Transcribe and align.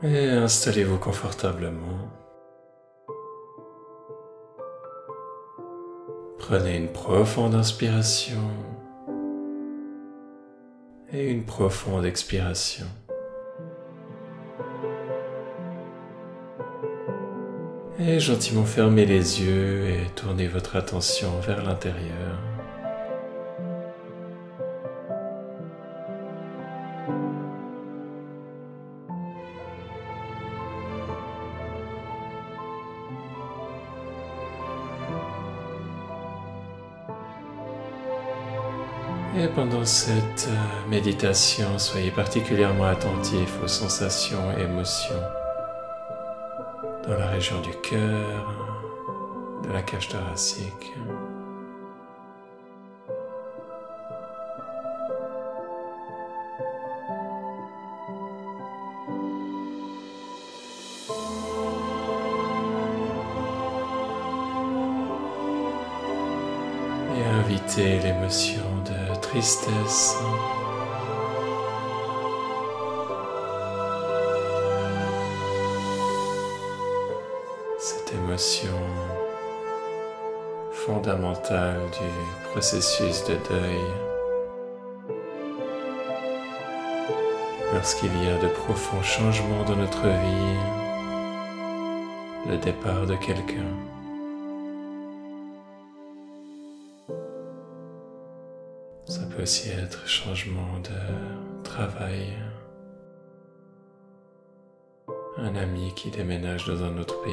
Et 0.00 0.30
installez-vous 0.30 0.98
confortablement. 0.98 2.08
Prenez 6.38 6.76
une 6.76 6.92
profonde 6.92 7.56
inspiration 7.56 8.40
et 11.12 11.28
une 11.28 11.44
profonde 11.44 12.04
expiration. 12.04 12.86
Et 17.98 18.20
gentiment 18.20 18.64
fermez 18.64 19.04
les 19.04 19.42
yeux 19.42 19.88
et 19.88 20.06
tournez 20.14 20.46
votre 20.46 20.76
attention 20.76 21.40
vers 21.40 21.64
l'intérieur. 21.64 22.38
Et 39.40 39.46
pendant 39.46 39.84
cette 39.84 40.48
euh, 40.48 40.90
méditation, 40.90 41.78
soyez 41.78 42.10
particulièrement 42.10 42.86
attentif 42.86 43.62
aux 43.62 43.68
sensations 43.68 44.50
et 44.58 44.62
émotions 44.62 45.14
dans 47.06 47.16
la 47.16 47.28
région 47.28 47.60
du 47.60 47.70
cœur, 47.80 48.52
de 49.62 49.72
la 49.72 49.82
cage 49.82 50.08
thoracique. 50.08 50.92
Et 67.16 67.24
invitez 67.24 68.00
l'émotion 68.00 68.67
tristesse. 69.28 70.16
Cette 77.78 78.14
émotion 78.14 78.78
fondamentale 80.72 81.80
du 81.92 82.50
processus 82.50 83.24
de 83.24 83.34
deuil. 83.50 83.80
Lorsqu'il 87.74 88.10
y 88.24 88.28
a 88.28 88.38
de 88.38 88.48
profonds 88.48 89.02
changements 89.02 89.64
dans 89.64 89.76
notre 89.76 90.06
vie, 90.06 90.58
le 92.48 92.56
départ 92.56 93.04
de 93.04 93.16
quelqu'un. 93.16 93.97
Aussi 99.48 99.70
être 99.70 100.06
changement 100.06 100.78
de 100.80 101.62
travail, 101.62 102.36
un 105.38 105.56
ami 105.56 105.94
qui 105.94 106.10
déménage 106.10 106.66
dans 106.66 106.82
un 106.84 106.98
autre 106.98 107.22
pays. 107.22 107.32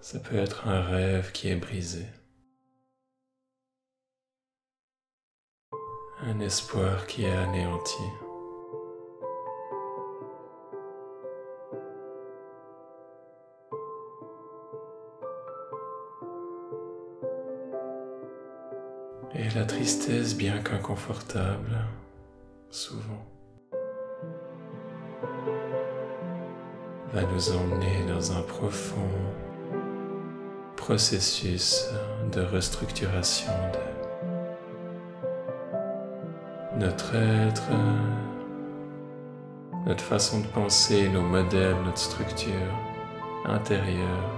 Ça 0.00 0.18
peut 0.20 0.36
être 0.36 0.68
un 0.68 0.80
rêve 0.80 1.32
qui 1.32 1.50
est 1.50 1.56
brisé. 1.56 2.06
Un 6.22 6.40
espoir 6.40 7.06
qui 7.06 7.24
est 7.24 7.36
anéanti. 7.36 8.25
Et 19.34 19.48
la 19.54 19.64
tristesse, 19.64 20.36
bien 20.36 20.58
qu'inconfortable, 20.62 21.78
souvent, 22.70 23.26
va 27.12 27.22
nous 27.22 27.52
emmener 27.52 28.04
dans 28.08 28.32
un 28.32 28.42
profond 28.42 29.10
processus 30.76 31.88
de 32.32 32.40
restructuration 32.42 33.52
de 33.72 33.78
notre 36.78 37.14
être, 37.14 37.62
notre 39.86 40.04
façon 40.04 40.40
de 40.40 40.46
penser, 40.46 41.08
nos 41.08 41.22
modèles, 41.22 41.76
notre 41.84 41.98
structure 41.98 42.52
intérieure, 43.46 44.30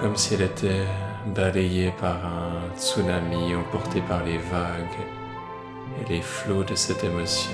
comme 0.00 0.16
si 0.16 0.34
elle 0.34 0.42
était 0.42 0.86
balayée 1.26 1.92
par 2.00 2.16
un 2.24 2.76
tsunami 2.76 3.54
emporté 3.54 4.00
par 4.02 4.24
les 4.24 4.38
vagues 4.38 5.04
et 6.00 6.08
les 6.08 6.22
flots 6.22 6.64
de 6.64 6.74
cette 6.74 7.04
émotion. 7.04 7.52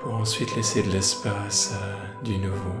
Pour 0.00 0.14
ensuite 0.14 0.54
laisser 0.56 0.82
de 0.82 0.90
l'espace 0.90 1.74
à 1.74 2.24
du 2.24 2.38
nouveau. 2.38 2.74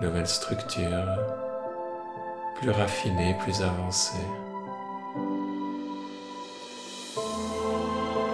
Nouvelle 0.00 0.26
structure, 0.26 1.06
plus 2.60 2.70
raffinée, 2.70 3.36
plus 3.42 3.60
avancée. 3.62 4.26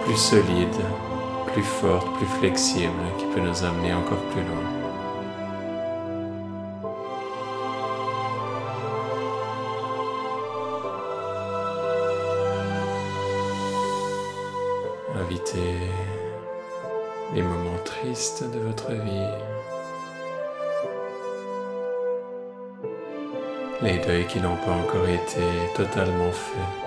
Plus 0.05 0.15
solide, 0.15 0.75
plus 1.57 1.63
forte, 1.63 2.07
plus 2.17 2.27
flexible, 2.27 2.91
qui 3.17 3.25
peut 3.33 3.39
nous 3.39 3.63
amener 3.63 3.91
encore 3.91 4.21
plus 4.29 4.43
loin. 4.43 4.63
Invitez 15.19 15.79
les 17.33 17.41
moments 17.41 17.79
tristes 17.83 18.43
de 18.53 18.59
votre 18.59 18.91
vie, 18.91 19.33
les 23.81 23.97
deuils 24.05 24.27
qui 24.27 24.39
n'ont 24.39 24.57
pas 24.57 24.73
encore 24.73 25.07
été 25.07 25.41
totalement 25.75 26.31
faits. 26.31 26.86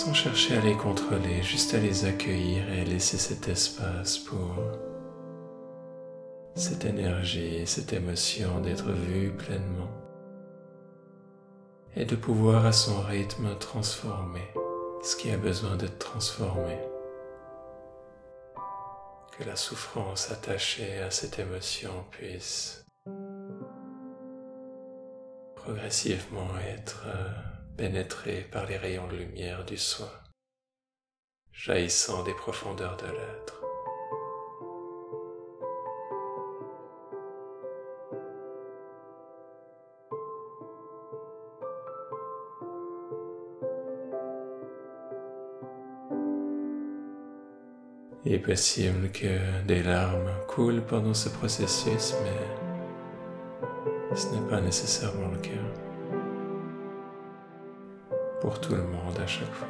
Sans 0.00 0.14
chercher 0.14 0.56
à 0.56 0.60
les 0.62 0.78
contrôler, 0.78 1.42
juste 1.42 1.74
à 1.74 1.78
les 1.78 2.06
accueillir 2.06 2.72
et 2.72 2.86
laisser 2.86 3.18
cet 3.18 3.48
espace 3.48 4.16
pour 4.16 4.56
cette 6.54 6.86
énergie, 6.86 7.66
cette 7.66 7.92
émotion 7.92 8.60
d'être 8.60 8.90
vue 8.92 9.30
pleinement 9.36 9.90
et 11.94 12.06
de 12.06 12.16
pouvoir 12.16 12.64
à 12.64 12.72
son 12.72 12.98
rythme 13.02 13.54
transformer 13.58 14.48
ce 15.02 15.16
qui 15.16 15.30
a 15.32 15.36
besoin 15.36 15.76
d'être 15.76 15.98
transformé. 15.98 16.78
Que 19.36 19.44
la 19.44 19.56
souffrance 19.56 20.30
attachée 20.30 21.00
à 21.00 21.10
cette 21.10 21.38
émotion 21.38 21.92
puisse 22.10 22.86
progressivement 25.56 26.56
être 26.74 27.04
pénétré 27.80 28.46
par 28.52 28.66
les 28.66 28.76
rayons 28.76 29.06
de 29.06 29.16
lumière 29.16 29.64
du 29.64 29.78
soi, 29.78 30.12
jaillissant 31.50 32.22
des 32.24 32.34
profondeurs 32.34 32.98
de 32.98 33.06
l'être. 33.06 33.62
Il 48.26 48.34
est 48.34 48.38
possible 48.40 49.10
que 49.10 49.62
des 49.62 49.82
larmes 49.82 50.30
coulent 50.48 50.84
pendant 50.84 51.14
ce 51.14 51.30
processus, 51.30 52.14
mais 52.22 54.14
ce 54.14 54.26
n'est 54.34 54.50
pas 54.50 54.60
nécessairement 54.60 55.28
le 55.28 55.38
cas 55.38 55.89
pour 58.40 58.60
tout 58.60 58.74
le 58.74 58.82
monde 58.82 59.18
à 59.22 59.26
chaque 59.26 59.52
fois. 59.52 59.68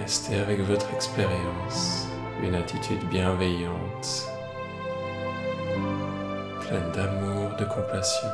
Restez 0.00 0.36
avec 0.36 0.60
votre 0.60 0.92
expérience 0.92 2.08
une 2.42 2.54
attitude 2.54 3.02
bienveillante, 3.08 4.28
pleine 6.60 6.90
d'amour, 6.92 7.56
de 7.58 7.64
compassion. 7.64 8.28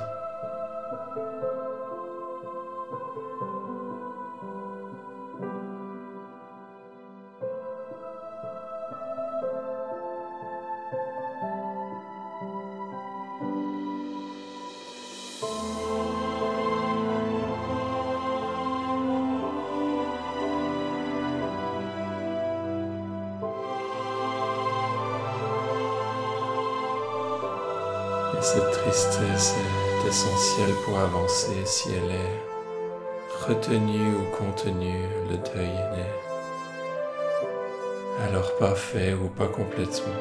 Tristesse 28.90 29.54
est 29.54 30.08
essentielle 30.08 30.74
pour 30.84 30.98
avancer 30.98 31.64
si 31.64 31.90
elle 31.90 32.10
est 32.10 33.46
retenue 33.46 34.16
ou 34.16 34.24
contenue, 34.36 35.06
le 35.30 35.36
deuil 35.36 35.72
n'est 35.94 36.14
alors 38.24 38.56
pas 38.58 38.74
fait 38.74 39.14
ou 39.14 39.28
pas 39.28 39.46
complètement. 39.46 40.12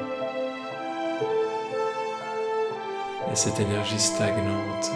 Et 3.31 3.35
cette 3.35 3.59
énergie 3.59 3.99
stagnante 3.99 4.91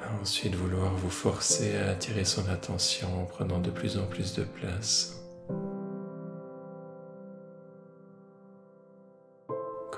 va 0.00 0.20
ensuite 0.20 0.56
vouloir 0.56 0.92
vous 0.94 1.10
forcer 1.10 1.76
à 1.76 1.90
attirer 1.90 2.24
son 2.24 2.48
attention 2.48 3.22
en 3.22 3.26
prenant 3.26 3.60
de 3.60 3.70
plus 3.70 3.96
en 3.96 4.06
plus 4.06 4.34
de 4.34 4.42
place. 4.42 5.17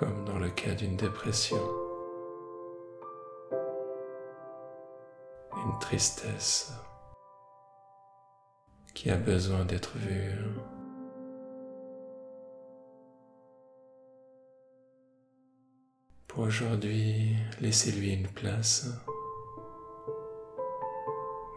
Comme 0.01 0.25
dans 0.25 0.39
le 0.39 0.49
cas 0.49 0.73
d'une 0.73 0.97
dépression. 0.97 1.61
Une 5.55 5.79
tristesse 5.79 6.73
qui 8.95 9.11
a 9.11 9.17
besoin 9.17 9.67
d'être 9.67 9.99
vue. 9.99 10.33
Pour 16.29 16.45
aujourd'hui, 16.45 17.37
laissez-lui 17.61 18.15
une 18.15 18.29
place, 18.29 18.89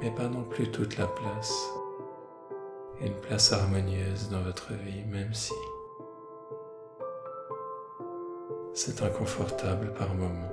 mais 0.02 0.12
pas 0.12 0.28
non 0.28 0.44
plus 0.44 0.70
toute 0.70 0.98
la 0.98 1.08
place. 1.08 1.70
Une 3.00 3.16
place 3.22 3.54
harmonieuse 3.54 4.28
dans 4.30 4.42
votre 4.42 4.74
vie, 4.74 5.06
même 5.06 5.34
si 5.34 5.54
c'est 8.74 9.04
inconfortable 9.04 9.94
par 9.94 10.14
moments. 10.16 10.50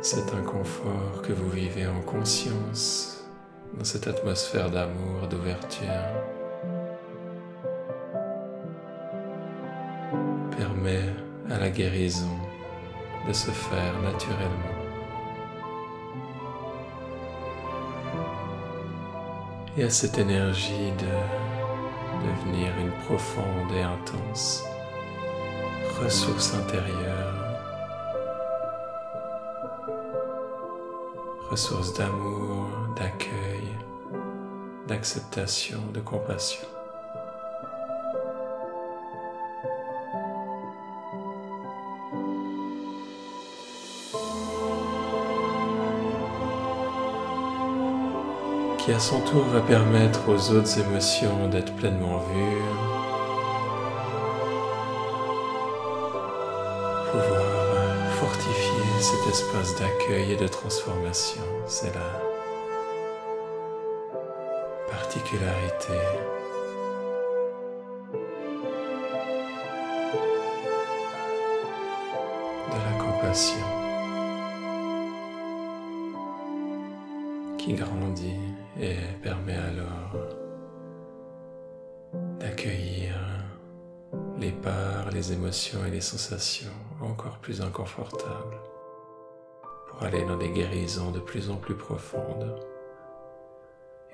Cet 0.00 0.32
inconfort 0.34 1.22
que 1.22 1.32
vous 1.32 1.50
vivez 1.50 1.86
en 1.86 2.00
conscience 2.00 3.24
dans 3.76 3.84
cette 3.84 4.06
atmosphère 4.06 4.70
d'amour, 4.70 5.26
d'ouverture, 5.28 5.86
permet 10.56 11.12
à 11.50 11.58
la 11.58 11.70
guérison 11.70 12.38
de 13.26 13.32
se 13.32 13.50
faire 13.50 14.00
naturellement. 14.02 14.75
Et 19.78 19.84
à 19.84 19.90
cette 19.90 20.18
énergie 20.18 20.92
de 20.98 22.26
devenir 22.26 22.72
une 22.78 22.92
profonde 23.04 23.72
et 23.74 23.82
intense 23.82 24.64
ressource 26.02 26.54
intérieure, 26.54 27.34
ressource 31.50 31.94
d'amour, 31.94 32.68
d'accueil, 32.96 33.68
d'acceptation, 34.86 35.80
de 35.92 36.00
compassion. 36.00 36.75
Qui 48.86 48.92
à 48.92 49.00
son 49.00 49.20
tour 49.22 49.42
va 49.46 49.60
permettre 49.62 50.28
aux 50.28 50.52
autres 50.52 50.78
émotions 50.78 51.48
d'être 51.48 51.74
pleinement 51.74 52.18
vues, 52.18 52.62
pouvoir 57.10 58.12
fortifier 58.20 59.00
cet 59.00 59.26
espace 59.34 59.74
d'accueil 59.80 60.32
et 60.34 60.36
de 60.36 60.46
transformation. 60.46 61.42
C'est 61.66 61.92
la 61.92 62.12
particularité 64.88 65.98
les 85.12 85.32
émotions 85.32 85.84
et 85.86 85.90
les 85.90 86.00
sensations 86.00 86.72
encore 87.00 87.38
plus 87.38 87.60
inconfortables 87.60 88.58
pour 89.88 90.02
aller 90.02 90.24
dans 90.24 90.36
des 90.36 90.50
guérisons 90.50 91.10
de 91.10 91.20
plus 91.20 91.50
en 91.50 91.56
plus 91.56 91.74
profondes. 91.74 92.60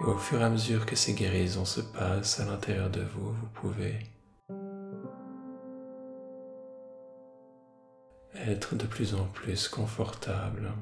Et 0.00 0.04
au 0.04 0.16
fur 0.16 0.40
et 0.40 0.44
à 0.44 0.50
mesure 0.50 0.86
que 0.86 0.96
ces 0.96 1.14
guérisons 1.14 1.64
se 1.64 1.80
passent 1.80 2.40
à 2.40 2.44
l'intérieur 2.44 2.90
de 2.90 3.02
vous, 3.02 3.32
vous 3.32 3.48
pouvez 3.54 3.98
être 8.34 8.74
de 8.74 8.86
plus 8.86 9.14
en 9.14 9.24
plus 9.24 9.68
confortable 9.68 10.72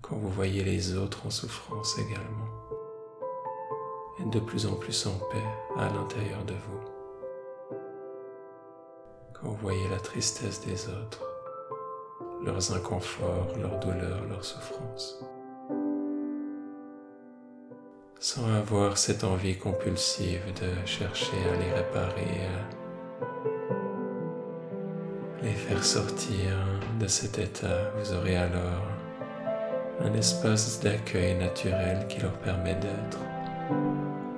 quand 0.00 0.16
vous 0.16 0.30
voyez 0.30 0.62
les 0.62 0.96
autres 0.96 1.26
en 1.26 1.30
souffrance 1.30 1.98
également, 1.98 2.48
et 4.20 4.24
de 4.30 4.40
plus 4.40 4.66
en 4.66 4.74
plus 4.74 5.06
en 5.06 5.18
paix 5.30 5.44
à 5.76 5.88
l'intérieur 5.90 6.44
de 6.44 6.54
vous. 6.54 6.97
Quand 9.40 9.50
vous 9.50 9.56
voyez 9.62 9.88
la 9.88 9.98
tristesse 10.00 10.62
des 10.66 10.88
autres, 10.88 11.22
leurs 12.44 12.72
inconforts, 12.74 13.54
leurs 13.60 13.78
douleurs, 13.78 14.24
leurs 14.28 14.44
souffrances, 14.44 15.20
sans 18.18 18.52
avoir 18.52 18.98
cette 18.98 19.22
envie 19.22 19.56
compulsive 19.56 20.42
de 20.60 20.86
chercher 20.86 21.36
à 21.36 21.56
les 21.56 21.72
réparer, 21.72 22.48
à 25.38 25.44
les 25.44 25.54
faire 25.54 25.84
sortir 25.84 26.56
de 26.98 27.06
cet 27.06 27.38
état, 27.38 27.92
vous 27.96 28.14
aurez 28.14 28.36
alors 28.36 28.88
un 30.00 30.14
espace 30.14 30.80
d'accueil 30.80 31.36
naturel 31.36 32.08
qui 32.08 32.20
leur 32.20 32.36
permet 32.38 32.74
d'être 32.74 33.20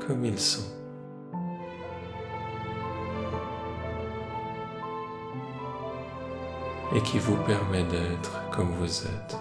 comme 0.07 0.27
ils 0.27 0.39
sont. 0.39 0.80
Et 6.95 7.01
qui 7.03 7.19
vous 7.19 7.37
permet 7.37 7.85
d'être 7.85 8.41
comme 8.51 8.71
vous 8.73 9.03
êtes. 9.07 9.37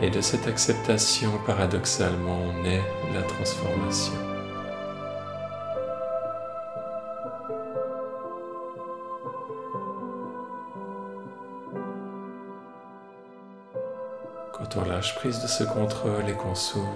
Et 0.00 0.10
de 0.10 0.20
cette 0.20 0.46
acceptation, 0.46 1.30
paradoxalement, 1.46 2.52
naît 2.62 2.82
la 3.14 3.22
transformation. 3.22 4.14
Quand 14.52 14.76
on 14.76 14.84
lâche 14.84 15.14
prise 15.16 15.40
de 15.40 15.46
ce 15.46 15.64
contrôle 15.64 16.28
et 16.28 16.34
qu'on 16.34 16.54
s'ouvre, 16.54 16.86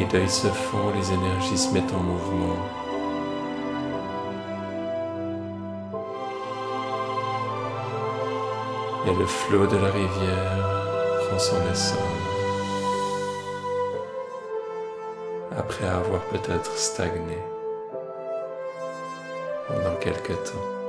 les 0.00 0.06
deuils 0.06 0.30
se 0.30 0.46
font, 0.46 0.90
les 0.96 1.12
énergies 1.12 1.58
se 1.58 1.74
mettent 1.74 1.92
en 1.92 2.02
mouvement. 2.02 2.56
Et 9.06 9.14
le 9.14 9.26
flot 9.26 9.66
de 9.66 9.76
la 9.76 9.90
rivière 9.90 11.28
prend 11.28 11.38
son 11.38 11.56
essor 11.70 11.98
après 15.58 15.86
avoir 15.86 16.22
peut-être 16.32 16.72
stagné 16.78 17.38
pendant 19.68 19.96
quelque 20.00 20.32
temps. 20.32 20.79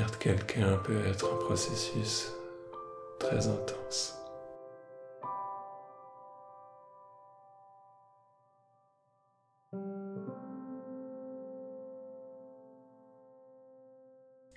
Perdre 0.00 0.18
quelqu'un 0.18 0.78
peut 0.78 1.04
être 1.06 1.30
un 1.30 1.36
processus 1.36 2.32
très 3.18 3.46
intense. 3.48 4.16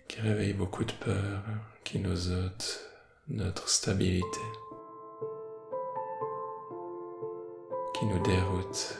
qui 0.07 0.21
réveille 0.21 0.53
beaucoup 0.53 0.85
de 0.85 0.93
peur, 0.93 1.41
qui 1.83 1.99
nous 1.99 2.31
ôte 2.31 2.89
notre 3.27 3.67
stabilité, 3.67 4.39
qui 7.95 8.05
nous 8.05 8.23
déroute, 8.23 8.97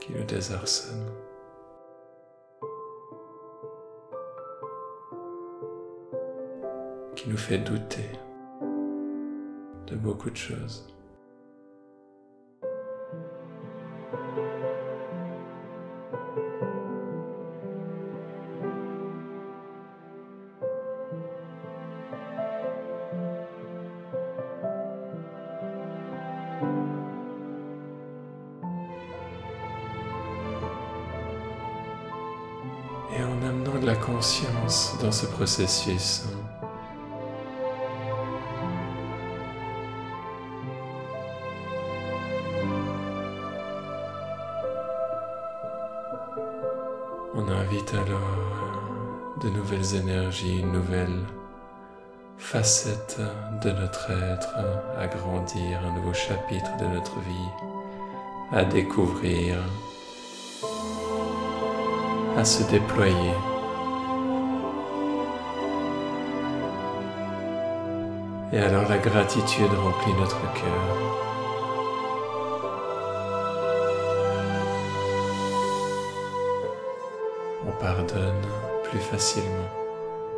qui 0.00 0.12
nous 0.12 0.24
désarçonne. 0.24 1.10
Fait 7.36 7.58
douter 7.58 8.10
de 9.86 9.96
beaucoup 9.96 10.30
de 10.30 10.36
choses. 10.36 10.86
Et 33.16 33.22
en 33.22 33.42
amenant 33.46 33.78
de 33.78 33.86
la 33.86 33.94
conscience 33.94 34.96
dans 35.00 35.12
ce 35.12 35.26
processus, 35.26 36.24
On 47.36 47.48
invite 47.48 47.92
alors 47.94 49.34
de 49.42 49.48
nouvelles 49.48 49.96
énergies, 49.96 50.60
une 50.60 50.70
nouvelle 50.70 51.18
facette 52.38 53.18
de 53.60 53.72
notre 53.72 54.12
être 54.12 54.54
à 54.96 55.08
grandir, 55.08 55.80
un 55.84 55.94
nouveau 55.96 56.14
chapitre 56.14 56.76
de 56.78 56.84
notre 56.86 57.18
vie 57.18 57.50
à 58.52 58.64
découvrir, 58.64 59.56
à 62.36 62.44
se 62.44 62.62
déployer. 62.70 63.34
Et 68.52 68.58
alors 68.58 68.88
la 68.88 68.98
gratitude 68.98 69.74
remplit 69.82 70.14
notre 70.14 70.40
cœur. 70.52 71.33
Pardonne 77.84 78.40
plus 78.84 78.98
facilement 78.98 79.70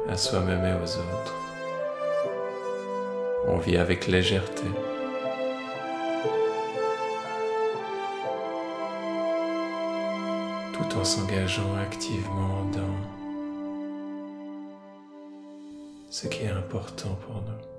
à 0.08 0.16
soi-même 0.16 0.64
et 0.64 0.74
aux 0.82 0.96
autres. 0.98 1.34
On 3.46 3.58
vit 3.58 3.76
avec 3.76 4.08
légèreté. 4.08 4.64
tout 10.72 10.98
en 10.98 11.04
s'engageant 11.04 11.74
activement 11.80 12.64
dans 12.72 12.96
ce 16.10 16.26
qui 16.26 16.42
est 16.42 16.50
important 16.50 17.16
pour 17.24 17.36
nous. 17.36 17.75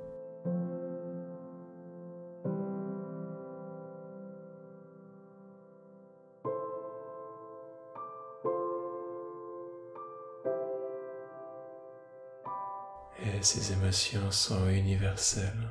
Ces 13.47 13.71
émotions 13.71 14.29
sont 14.29 14.67
universelles. 14.67 15.69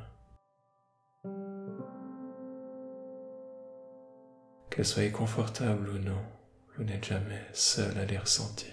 Qu'elles 4.70 4.86
soient 4.86 5.10
confortables 5.10 5.90
ou 5.90 5.98
non, 5.98 6.22
vous 6.74 6.84
n'êtes 6.84 7.04
jamais 7.04 7.42
seul 7.52 7.98
à 7.98 8.06
les 8.06 8.16
ressentir. 8.16 8.70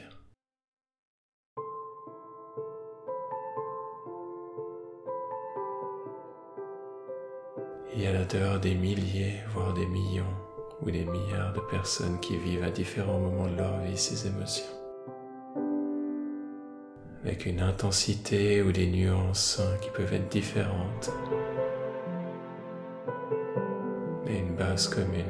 Il 7.93 8.01
y 8.01 8.07
a 8.07 8.13
là 8.13 8.23
dehors 8.23 8.61
des 8.61 8.75
milliers, 8.75 9.41
voire 9.49 9.73
des 9.73 9.85
millions 9.85 10.33
ou 10.81 10.89
des 10.91 11.03
milliards 11.03 11.51
de 11.51 11.59
personnes 11.59 12.21
qui 12.21 12.37
vivent 12.37 12.63
à 12.63 12.71
différents 12.71 13.19
moments 13.19 13.49
de 13.49 13.57
leur 13.57 13.81
vie 13.81 13.97
ces 13.97 14.27
émotions 14.27 14.82
avec 17.23 17.45
une 17.45 17.61
intensité 17.61 18.61
ou 18.61 18.71
des 18.71 18.87
nuances 18.87 19.61
qui 19.81 19.89
peuvent 19.89 20.13
être 20.13 20.27
différentes, 20.27 21.11
mais 24.25 24.39
une 24.39 24.55
base 24.55 24.89
commune 24.89 25.23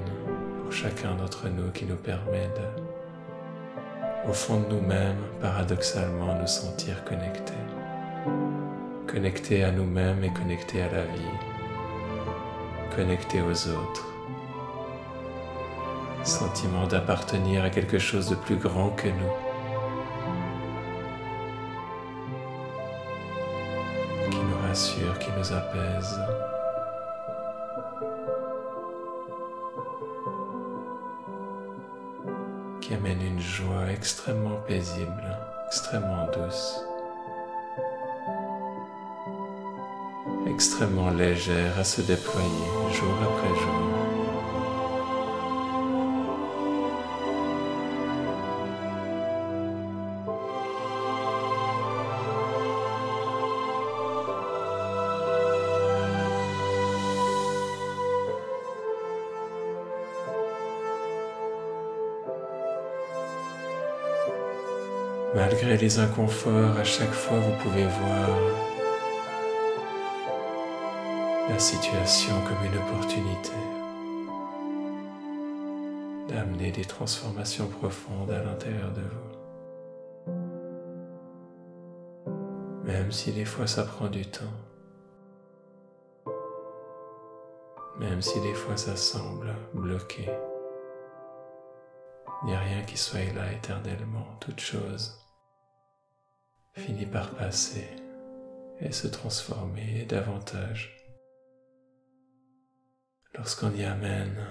pour 0.63 0.73
chacun 0.73 1.13
d'entre 1.15 1.49
nous 1.49 1.71
qui 1.71 1.85
nous 1.85 1.95
permet 1.95 2.49
de, 2.55 4.29
au 4.29 4.33
fond 4.33 4.59
de 4.61 4.73
nous-mêmes, 4.73 5.21
paradoxalement, 5.39 6.35
nous 6.39 6.47
sentir 6.47 7.03
connectés, 7.03 7.53
connectés 9.05 9.63
à 9.63 9.71
nous-mêmes 9.71 10.23
et 10.23 10.33
connectés 10.33 10.81
à 10.81 10.91
la 10.91 11.03
vie, 11.03 11.37
connectés 12.95 13.41
aux 13.41 13.69
autres, 13.69 14.07
sentiment 16.23 16.87
d'appartenir 16.87 17.63
à 17.63 17.69
quelque 17.69 17.99
chose 17.99 18.29
de 18.29 18.35
plus 18.35 18.55
grand 18.55 18.89
que 18.89 19.09
nous 19.09 19.52
qui 24.73 25.29
nous 25.37 25.53
apaise. 25.53 26.19
qui 32.81 32.95
amène 32.95 33.21
une 33.21 33.39
joie 33.39 33.91
extrêmement 33.91 34.59
paisible, 34.67 35.37
extrêmement 35.67 36.27
douce, 36.33 36.81
extrêmement 40.47 41.11
légère 41.11 41.79
à 41.79 41.83
se 41.83 42.01
déployer 42.01 42.67
jour 42.91 43.15
après 43.21 43.59
jour. 43.61 44.02
Malgré 65.63 65.77
les 65.77 65.97
inconforts, 65.99 66.77
à 66.77 66.83
chaque 66.83 67.13
fois 67.13 67.39
vous 67.39 67.53
pouvez 67.63 67.85
voir 67.85 68.29
la 71.49 71.57
situation 71.57 72.33
comme 72.41 72.65
une 72.65 72.77
opportunité 72.79 73.53
d'amener 76.27 76.71
des 76.71 76.83
transformations 76.83 77.67
profondes 77.67 78.31
à 78.31 78.43
l'intérieur 78.43 78.91
de 78.91 79.03
vous. 79.03 80.33
Même 82.83 83.13
si 83.13 83.31
des 83.31 83.45
fois 83.45 83.65
ça 83.65 83.83
prend 83.83 84.09
du 84.09 84.25
temps. 84.25 84.43
Même 87.99 88.21
si 88.21 88.41
des 88.41 88.53
fois 88.53 88.75
ça 88.75 88.97
semble 88.97 89.55
bloqué. 89.73 90.29
Il 92.41 92.47
n'y 92.47 92.53
a 92.53 92.59
rien 92.59 92.81
qui 92.81 92.97
soit 92.97 93.33
là 93.33 93.49
éternellement, 93.53 94.27
toute 94.41 94.59
chose 94.59 95.22
finit 96.73 97.05
par 97.05 97.31
passer 97.35 97.87
et 98.79 98.91
se 98.91 99.07
transformer 99.07 100.05
davantage 100.05 100.95
lorsqu'on 103.35 103.71
y 103.71 103.83
amène 103.83 104.45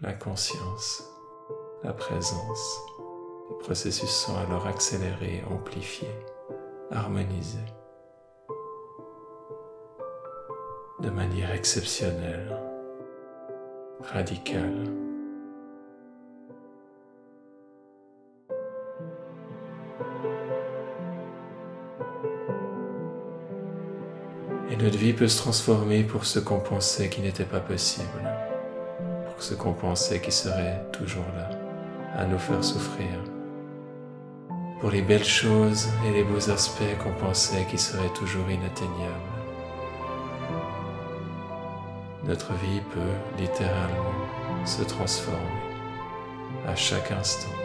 la 0.00 0.12
conscience, 0.12 1.02
la 1.82 1.92
présence. 1.92 2.78
Les 3.50 3.58
processus 3.58 4.10
sont 4.10 4.36
alors 4.36 4.66
accélérés, 4.66 5.42
amplifiés, 5.50 6.14
harmonisés 6.90 7.58
de 11.00 11.10
manière 11.10 11.50
exceptionnelle, 11.52 12.56
radicale. 14.00 14.84
Notre 24.82 24.96
vie 24.96 25.12
peut 25.12 25.28
se 25.28 25.36
transformer 25.36 26.04
pour 26.04 26.24
ce 26.24 26.38
qu'on 26.38 26.58
pensait 26.58 27.10
qui 27.10 27.20
n'était 27.20 27.44
pas 27.44 27.60
possible, 27.60 28.06
pour 29.26 29.42
ce 29.42 29.54
qu'on 29.54 29.74
pensait 29.74 30.20
qui 30.20 30.32
serait 30.32 30.82
toujours 30.90 31.26
là, 31.36 31.50
à 32.16 32.24
nous 32.24 32.38
faire 32.38 32.64
souffrir, 32.64 33.08
pour 34.80 34.90
les 34.90 35.02
belles 35.02 35.24
choses 35.24 35.88
et 36.06 36.12
les 36.12 36.24
beaux 36.24 36.50
aspects 36.50 36.96
qu'on 37.02 37.12
pensait 37.12 37.66
qui 37.70 37.76
seraient 37.76 38.12
toujours 38.14 38.48
inatteignables. 38.48 39.30
Notre 42.24 42.52
vie 42.54 42.80
peut 42.94 43.40
littéralement 43.42 44.14
se 44.64 44.82
transformer 44.82 45.38
à 46.66 46.74
chaque 46.74 47.10
instant. 47.10 47.59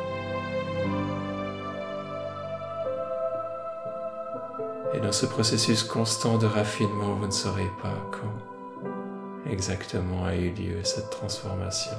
Et 4.96 5.02
dans 5.02 5.12
ce 5.12 5.26
processus 5.26 5.84
constant 5.84 6.38
de 6.38 6.46
raffinement, 6.46 7.16
vous 7.16 7.26
ne 7.26 7.32
saurez 7.32 7.70
pas 7.82 7.98
quand 8.12 9.52
exactement 9.52 10.24
a 10.24 10.36
eu 10.36 10.52
lieu 10.52 10.84
cette 10.84 11.10
transformation. 11.10 11.92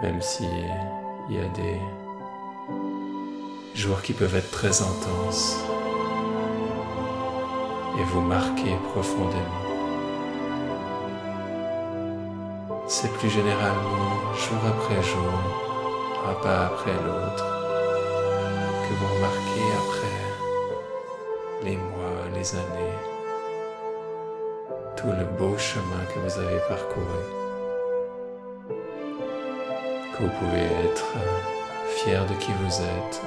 Même 0.00 0.22
si 0.22 0.44
il 1.28 1.36
y 1.36 1.38
a 1.38 1.48
des 1.48 1.78
jours 3.74 4.00
qui 4.00 4.14
peuvent 4.14 4.34
être 4.34 4.50
très 4.50 4.80
intenses 4.80 5.58
et 7.98 8.04
vous 8.04 8.22
marquer 8.22 8.74
profondément. 8.94 9.66
C'est 12.88 13.12
plus 13.18 13.28
généralement 13.28 14.32
jour 14.34 14.58
après 14.66 15.02
jour, 15.02 15.32
un 16.26 16.34
pas 16.42 16.66
après 16.68 16.94
l'autre, 16.94 17.44
que 18.88 18.94
vous 18.94 19.14
remarquez 19.14 19.66
après 19.76 20.29
les 21.62 21.76
mois, 21.76 22.28
les 22.34 22.54
années, 22.54 22.98
tout 24.96 25.08
le 25.08 25.24
beau 25.38 25.56
chemin 25.58 26.04
que 26.12 26.18
vous 26.20 26.38
avez 26.38 26.58
parcouru, 26.68 27.24
que 30.12 30.22
vous 30.22 30.30
pouvez 30.38 30.64
être 30.84 31.14
fier 31.86 32.24
de 32.26 32.34
qui 32.34 32.52
vous 32.52 32.80
êtes, 32.80 33.20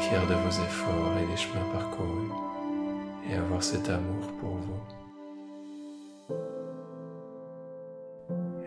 fier 0.00 0.26
de 0.26 0.34
vos 0.34 0.64
efforts 0.64 1.18
et 1.22 1.26
des 1.26 1.36
chemins 1.36 1.68
parcourus, 1.72 2.32
et 3.28 3.34
avoir 3.34 3.62
cet 3.62 3.88
amour 3.90 4.26
pour 4.40 4.56
vous. 4.56 4.82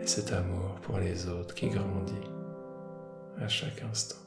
Et 0.00 0.06
cet 0.06 0.32
amour 0.32 0.76
pour 0.82 0.98
les 0.98 1.28
autres 1.28 1.54
qui 1.54 1.68
grandit 1.68 2.30
à 3.40 3.48
chaque 3.48 3.82
instant. 3.90 4.23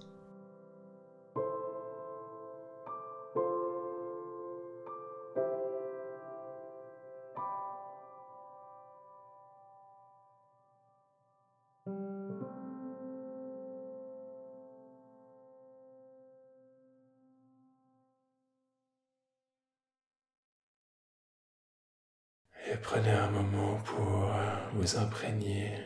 Prenez 22.87 23.11
un 23.11 23.29
moment 23.29 23.75
pour 23.83 24.31
vous 24.71 24.97
imprégner 24.97 25.77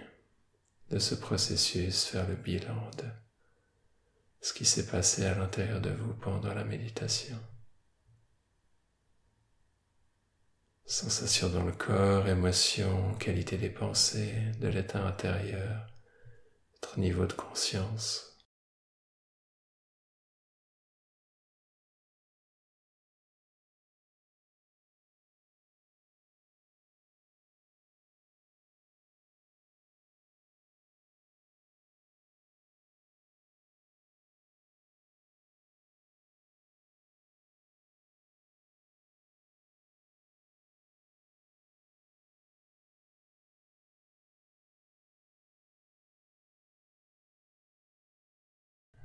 de 0.91 0.99
ce 0.99 1.15
processus, 1.15 2.05
faire 2.05 2.27
le 2.27 2.35
bilan 2.35 2.91
de 2.99 3.05
ce 4.39 4.53
qui 4.53 4.65
s'est 4.65 4.85
passé 4.85 5.25
à 5.25 5.33
l'intérieur 5.33 5.81
de 5.81 5.89
vous 5.89 6.13
pendant 6.13 6.53
la 6.53 6.63
méditation. 6.63 7.39
Sensations 10.85 11.49
dans 11.49 11.63
le 11.63 11.71
corps, 11.71 12.27
émotions, 12.27 13.15
qualité 13.15 13.57
des 13.57 13.71
pensées, 13.71 14.35
de 14.59 14.67
l'état 14.67 15.03
intérieur, 15.03 15.87
votre 16.73 16.99
niveau 16.99 17.25
de 17.25 17.33
conscience. 17.33 18.30